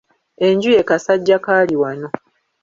[0.47, 2.07] Enju ye Kasajjakaaliwano.